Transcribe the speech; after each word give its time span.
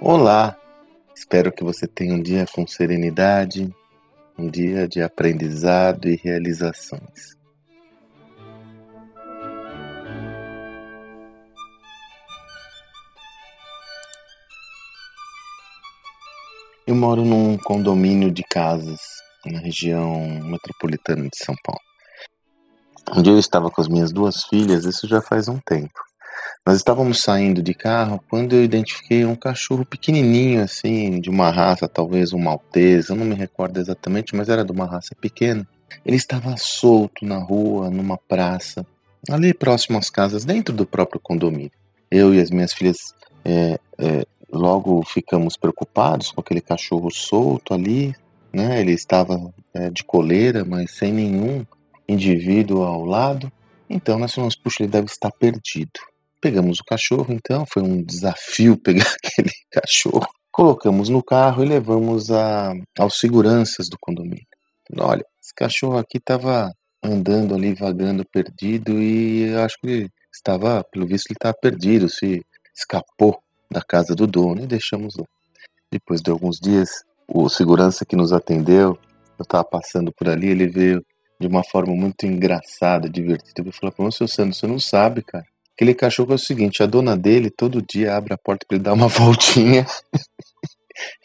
Olá! 0.00 0.56
Espero 1.14 1.50
que 1.50 1.64
você 1.64 1.86
tenha 1.86 2.14
um 2.14 2.22
dia 2.22 2.46
com 2.54 2.66
serenidade, 2.66 3.74
um 4.38 4.48
dia 4.48 4.86
de 4.86 5.02
aprendizado 5.02 6.06
e 6.08 6.16
realizações. 6.16 7.36
Eu 16.86 16.94
moro 16.94 17.24
num 17.24 17.56
condomínio 17.58 18.30
de 18.30 18.44
casas 18.44 19.00
na 19.44 19.58
região 19.58 20.20
metropolitana 20.44 21.28
de 21.28 21.36
São 21.36 21.54
Paulo. 21.64 21.80
Um 23.16 23.22
dia 23.22 23.32
eu 23.32 23.38
estava 23.38 23.70
com 23.70 23.80
as 23.80 23.88
minhas 23.88 24.12
duas 24.12 24.44
filhas, 24.44 24.84
isso 24.84 25.08
já 25.08 25.20
faz 25.20 25.48
um 25.48 25.58
tempo. 25.58 25.98
Nós 26.66 26.78
estávamos 26.78 27.22
saindo 27.22 27.62
de 27.62 27.72
carro 27.72 28.20
quando 28.28 28.54
eu 28.54 28.64
identifiquei 28.64 29.24
um 29.24 29.36
cachorro 29.36 29.86
pequenininho, 29.86 30.62
assim, 30.62 31.20
de 31.20 31.30
uma 31.30 31.50
raça, 31.50 31.88
talvez 31.88 32.32
um 32.32 32.38
maltese, 32.38 33.10
eu 33.10 33.16
não 33.16 33.24
me 33.24 33.36
recordo 33.36 33.78
exatamente, 33.78 34.34
mas 34.34 34.48
era 34.48 34.64
de 34.64 34.72
uma 34.72 34.84
raça 34.84 35.14
pequena. 35.20 35.66
Ele 36.04 36.16
estava 36.16 36.56
solto 36.56 37.24
na 37.24 37.38
rua, 37.38 37.88
numa 37.88 38.18
praça, 38.18 38.84
ali 39.30 39.54
próximo 39.54 39.96
às 39.96 40.10
casas, 40.10 40.44
dentro 40.44 40.74
do 40.74 40.84
próprio 40.84 41.20
condomínio. 41.20 41.70
Eu 42.10 42.34
e 42.34 42.40
as 42.40 42.50
minhas 42.50 42.72
filhas 42.72 42.96
é, 43.44 43.78
é, 43.98 44.26
Logo 44.52 45.02
ficamos 45.02 45.56
preocupados 45.56 46.30
com 46.30 46.40
aquele 46.40 46.60
cachorro 46.60 47.10
solto 47.10 47.74
ali, 47.74 48.14
né? 48.52 48.80
Ele 48.80 48.92
estava 48.92 49.52
é, 49.74 49.90
de 49.90 50.04
coleira, 50.04 50.64
mas 50.64 50.92
sem 50.92 51.12
nenhum 51.12 51.66
indivíduo 52.08 52.82
ao 52.82 53.04
lado. 53.04 53.50
Então 53.90 54.18
nós 54.18 54.32
falamos, 54.32 54.56
puxa, 54.56 54.82
ele 54.82 54.92
deve 54.92 55.06
estar 55.06 55.30
perdido. 55.32 56.00
Pegamos 56.40 56.78
o 56.80 56.84
cachorro, 56.84 57.32
então 57.32 57.64
foi 57.66 57.82
um 57.82 58.02
desafio 58.02 58.76
pegar 58.82 59.06
aquele 59.22 59.50
cachorro. 59.70 60.26
Colocamos 60.50 61.08
no 61.08 61.22
carro 61.22 61.62
e 61.64 61.68
levamos 61.68 62.30
a, 62.30 62.72
aos 62.98 63.18
seguranças 63.18 63.88
do 63.88 63.96
condomínio. 64.00 64.46
Olha, 64.98 65.24
esse 65.42 65.52
cachorro 65.54 65.98
aqui 65.98 66.18
estava 66.18 66.72
andando 67.02 67.54
ali, 67.54 67.74
vagando, 67.74 68.24
perdido, 68.32 69.00
e 69.02 69.54
acho 69.56 69.76
que 69.80 70.08
estava, 70.32 70.84
pelo 70.90 71.06
visto, 71.06 71.26
ele 71.28 71.36
estava 71.36 71.56
perdido, 71.60 72.08
se 72.08 72.40
escapou 72.74 73.38
da 73.70 73.82
casa 73.82 74.14
do 74.14 74.26
dono 74.26 74.62
e 74.62 74.66
deixamos 74.66 75.16
lá. 75.16 75.24
Depois 75.90 76.20
de 76.20 76.30
alguns 76.30 76.58
dias, 76.58 76.88
o 77.28 77.48
segurança 77.48 78.04
que 78.04 78.16
nos 78.16 78.32
atendeu, 78.32 78.98
eu 79.38 79.42
estava 79.42 79.64
passando 79.64 80.12
por 80.12 80.28
ali, 80.28 80.48
ele 80.48 80.68
veio 80.68 81.04
de 81.38 81.46
uma 81.46 81.62
forma 81.62 81.94
muito 81.94 82.26
engraçada, 82.26 83.08
divertida. 83.08 83.60
Ele 83.60 83.72
falou: 83.72 83.94
Ô, 83.98 84.10
seu 84.10 84.26
Sandro, 84.26 84.54
você 84.54 84.66
não 84.66 84.78
sabe, 84.78 85.22
cara. 85.22 85.44
Aquele 85.76 85.94
cachorro 85.94 86.32
é 86.32 86.36
o 86.36 86.38
seguinte: 86.38 86.82
a 86.82 86.86
dona 86.86 87.14
dele 87.16 87.50
todo 87.50 87.82
dia 87.82 88.16
abre 88.16 88.32
a 88.32 88.38
porta 88.38 88.64
para 88.66 88.76
ele 88.76 88.84
dar 88.84 88.94
uma 88.94 89.08
voltinha 89.08 89.86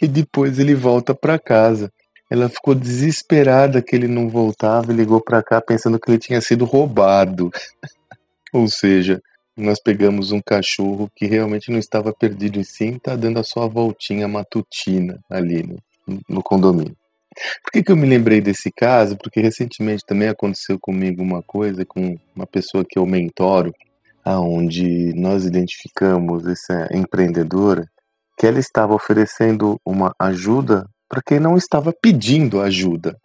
e 0.02 0.08
depois 0.08 0.60
ele 0.60 0.76
volta 0.76 1.16
para 1.16 1.40
casa. 1.40 1.90
Ela 2.30 2.50
ficou 2.50 2.76
desesperada 2.76 3.82
que 3.82 3.96
ele 3.96 4.08
não 4.08 4.30
voltava 4.30 4.92
e 4.92 4.96
ligou 4.96 5.22
para 5.22 5.42
cá 5.42 5.62
pensando 5.62 6.00
que 6.00 6.12
ele 6.12 6.20
tinha 6.20 6.42
sido 6.42 6.66
roubado. 6.66 7.50
Ou 8.54 8.68
seja, 8.68 9.22
nós 9.56 9.82
pegamos 9.82 10.32
um 10.32 10.42
cachorro 10.42 11.10
que 11.16 11.26
realmente 11.26 11.72
não 11.72 11.80
estava 11.80 12.14
perdido 12.14 12.60
e 12.60 12.66
sim 12.66 12.96
está 12.96 13.16
dando 13.16 13.40
a 13.40 13.44
sua 13.44 13.68
voltinha 13.68 14.28
matutina 14.28 15.20
ali 15.30 15.64
no, 15.64 16.20
no 16.28 16.44
condomínio. 16.44 16.96
Por 17.64 17.72
que, 17.72 17.84
que 17.84 17.92
eu 17.92 17.96
me 17.96 18.08
lembrei 18.08 18.42
desse 18.42 18.70
caso? 18.70 19.18
Porque 19.18 19.40
recentemente 19.40 20.06
também 20.06 20.28
aconteceu 20.28 20.78
comigo 20.78 21.22
uma 21.22 21.42
coisa 21.42 21.86
com 21.86 22.18
uma 22.36 22.46
pessoa 22.46 22.84
que 22.88 23.00
eu 23.00 23.06
mentoro, 23.06 23.74
aonde 24.24 25.14
nós 25.16 25.46
identificamos 25.46 26.46
essa 26.48 26.88
empreendedora 26.94 27.86
que 28.38 28.48
ela 28.48 28.60
estava 28.60 28.94
oferecendo 28.94 29.80
uma 29.86 30.14
ajuda 30.20 30.86
para 31.08 31.22
quem 31.22 31.40
não 31.40 31.58
estava 31.58 31.94
pedindo 32.02 32.62
ajuda. 32.62 33.18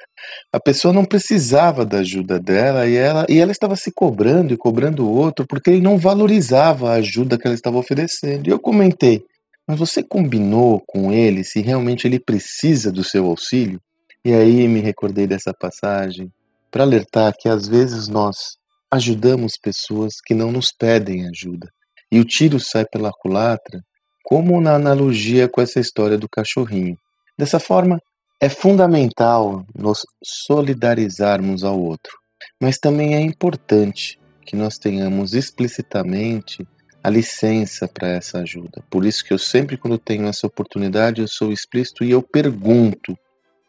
A 0.53 0.59
pessoa 0.59 0.93
não 0.93 1.05
precisava 1.05 1.85
da 1.85 1.99
ajuda 1.99 2.41
dela 2.41 2.87
e 2.87 2.97
ela, 2.97 3.25
e 3.29 3.39
ela 3.39 3.53
estava 3.53 3.77
se 3.77 3.93
cobrando 3.93 4.53
e 4.53 4.57
cobrando 4.57 5.07
o 5.07 5.13
outro 5.13 5.47
porque 5.47 5.71
ele 5.71 5.81
não 5.81 5.97
valorizava 5.97 6.91
a 6.91 6.95
ajuda 6.95 7.39
que 7.39 7.47
ela 7.47 7.55
estava 7.55 7.79
oferecendo. 7.79 8.49
E 8.49 8.51
eu 8.51 8.59
comentei, 8.59 9.23
mas 9.67 9.79
você 9.79 10.03
combinou 10.03 10.83
com 10.85 11.13
ele 11.13 11.45
se 11.45 11.61
realmente 11.61 12.07
ele 12.09 12.19
precisa 12.19 12.91
do 12.91 13.05
seu 13.05 13.27
auxílio? 13.27 13.81
E 14.25 14.35
aí 14.35 14.67
me 14.67 14.81
recordei 14.81 15.27
dessa 15.27 15.55
passagem 15.55 16.29
para 16.73 16.83
alertar 16.83 17.33
que 17.39 17.49
às 17.49 17.69
vezes 17.69 18.09
nós 18.09 18.57
ajudamos 18.93 19.55
pessoas 19.61 20.15
que 20.25 20.35
não 20.35 20.53
nos 20.53 20.73
pedem 20.73 21.29
ajuda. 21.29 21.71
E 22.11 22.21
o 22.21 22.25
tiro 22.25 22.61
sai 22.61 22.85
pela 22.87 23.11
culatra, 23.11 23.83
como 24.25 24.61
na 24.61 24.75
analogia 24.75 25.49
com 25.49 25.61
essa 25.61 25.81
história 25.81 26.17
do 26.17 26.29
cachorrinho. 26.29 26.97
Dessa 27.39 27.59
forma, 27.59 28.01
é 28.41 28.49
fundamental 28.49 29.65
nos 29.75 30.03
solidarizarmos 30.23 31.65
ao 31.65 31.81
outro, 31.81 32.13
mas 32.61 32.79
também 32.79 33.15
é 33.15 33.21
importante 33.21 34.19
que 34.45 34.55
nós 34.55 34.79
tenhamos 34.79 35.33
explicitamente 35.35 36.67
a 37.03 37.09
licença 37.09 37.87
para 37.89 38.09
essa 38.09 38.39
ajuda. 38.39 38.83
Por 38.91 39.07
isso 39.07 39.25
que 39.25 39.33
eu 39.33 39.39
sempre 39.39 39.77
quando 39.77 39.97
tenho 39.97 40.27
essa 40.27 40.47
oportunidade, 40.47 41.21
eu 41.21 41.29
sou 41.29 41.53
explícito 41.53 42.05
e 42.05 42.11
eu 42.11 42.21
pergunto: 42.21 43.17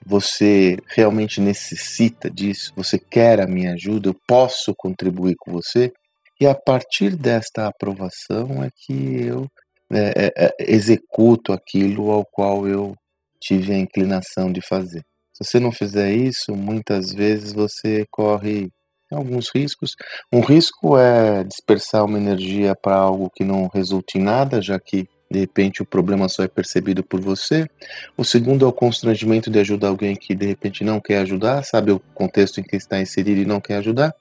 você 0.08 0.78
realmente 0.88 1.42
necessita 1.42 2.30
disso? 2.30 2.72
Você 2.76 2.98
quer 2.98 3.42
a 3.42 3.48
minha 3.48 3.74
ajuda? 3.74 4.10
Eu 4.10 4.16
posso 4.28 4.74
contribuir 4.76 5.36
com 5.38 5.52
você? 5.52 5.92
E 6.40 6.48
a 6.48 6.56
partir 6.56 7.16
desta 7.16 7.68
aprovação 7.68 8.64
é 8.64 8.70
que 8.74 9.22
eu 9.24 9.48
é, 9.92 10.34
é, 10.36 10.56
executo 10.60 11.52
aquilo 11.52 12.12
ao 12.12 12.26
qual 12.26 12.68
eu 12.68 12.96
tive 13.40 13.74
a 13.74 13.78
inclinação 13.78 14.52
de 14.52 14.62
fazer. 14.62 15.04
Se 15.34 15.44
você 15.44 15.60
não 15.60 15.72
fizer 15.72 16.12
isso, 16.12 16.56
muitas 16.56 17.12
vezes 17.14 17.52
você 17.52 18.06
corre 18.10 18.70
alguns 19.12 19.50
riscos. 19.54 19.92
Um 20.32 20.42
risco 20.42 20.98
é 20.98 21.44
dispersar 21.44 22.06
uma 22.06 22.18
energia 22.18 22.76
para 22.76 22.96
algo 22.96 23.30
que 23.34 23.44
não 23.44 23.68
resulte 23.68 24.18
em 24.18 24.24
nada, 24.24 24.62
já 24.62 24.80
que 24.80 25.08
de 25.30 25.40
repente 25.40 25.82
o 25.82 25.86
problema 25.86 26.30
só 26.30 26.44
é 26.44 26.48
percebido 26.48 27.04
por 27.04 27.20
você. 27.20 27.70
O 28.16 28.24
segundo 28.24 28.66
é 28.66 28.68
o 28.68 28.74
constrangimento 28.74 29.50
de 29.50 29.60
ajudar 29.60 29.90
alguém 29.90 30.16
que 30.16 30.34
de 30.34 30.46
repente 30.46 30.84
não 30.84 31.00
quer 31.00 31.20
ajudar, 31.20 31.64
sabe 31.64 31.92
o 31.92 32.00
contexto 32.14 32.60
em 32.60 32.64
que 32.64 32.76
está 32.76 33.00
inserido 33.00 33.42
e 33.42 33.46
não 33.46 33.60
quer 33.60 33.76
ajudar. 33.78 34.16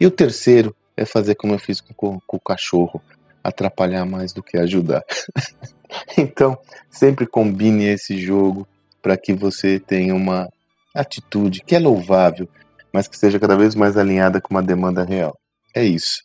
E 0.00 0.06
o 0.06 0.10
terceiro 0.10 0.74
é 0.96 1.04
fazer 1.04 1.36
como 1.36 1.54
eu 1.54 1.58
fiz 1.58 1.80
com, 1.80 2.20
com 2.26 2.36
o 2.36 2.40
cachorro, 2.40 3.00
atrapalhar 3.42 4.04
mais 4.04 4.32
do 4.32 4.42
que 4.42 4.56
ajudar. 4.56 5.02
Então, 6.18 6.58
sempre 6.90 7.26
combine 7.26 7.86
esse 7.86 8.18
jogo 8.18 8.68
para 9.00 9.16
que 9.16 9.32
você 9.32 9.80
tenha 9.80 10.14
uma 10.14 10.46
atitude 10.94 11.62
que 11.64 11.74
é 11.74 11.78
louvável, 11.78 12.46
mas 12.92 13.08
que 13.08 13.16
seja 13.16 13.38
cada 13.38 13.56
vez 13.56 13.74
mais 13.74 13.96
alinhada 13.96 14.38
com 14.38 14.52
uma 14.52 14.62
demanda 14.62 15.02
real. 15.02 15.38
É 15.74 15.82
isso. 15.82 16.22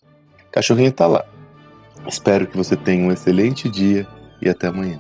Cachorrinho 0.52 0.90
está 0.90 1.08
lá. 1.08 1.24
Espero 2.06 2.46
que 2.46 2.58
você 2.58 2.76
tenha 2.76 3.08
um 3.08 3.12
excelente 3.12 3.70
dia 3.70 4.06
e 4.44 4.50
até 4.50 4.68
amanhã. 4.68 5.00